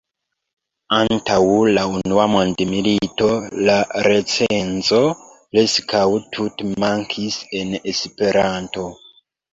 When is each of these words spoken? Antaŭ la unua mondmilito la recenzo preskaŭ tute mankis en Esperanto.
Antaŭ 0.99 1.35
la 1.77 1.81
unua 1.97 2.25
mondmilito 2.35 3.27
la 3.67 3.75
recenzo 4.07 5.03
preskaŭ 5.29 6.03
tute 6.39 6.71
mankis 6.85 7.39
en 7.61 7.77
Esperanto. 7.93 8.89